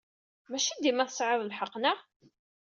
[0.49, 1.97] Maci dima tesɛid lḥeqq, naɣ?